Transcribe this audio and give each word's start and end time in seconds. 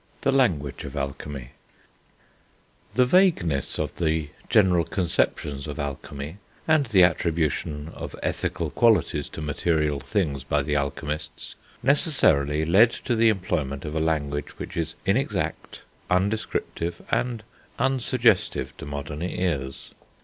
THE 0.21 0.31
LANGUAGE 0.31 0.83
OF 0.83 0.95
ALCHEMY 0.97 1.51
The 2.95 3.05
vagueness 3.05 3.77
of 3.77 3.95
the 3.97 4.29
general 4.49 4.83
conceptions 4.83 5.67
of 5.67 5.77
alchemy, 5.77 6.37
and 6.67 6.87
the 6.87 7.03
attribution 7.03 7.89
of 7.89 8.15
ethical 8.23 8.71
qualities 8.71 9.29
to 9.29 9.41
material 9.43 9.99
things 9.99 10.43
by 10.43 10.63
the 10.63 10.75
alchemists, 10.75 11.53
necessarily 11.83 12.65
led 12.65 12.89
to 12.89 13.15
the 13.15 13.29
employment 13.29 13.85
of 13.85 13.93
a 13.93 13.99
language 13.99 14.57
which 14.57 14.75
is 14.75 14.95
inexact, 15.05 15.83
undescriptive, 16.09 17.03
and 17.11 17.43
unsuggestive 17.77 18.75
to 18.77 18.87
modern 18.87 19.21
ears. 19.21 19.93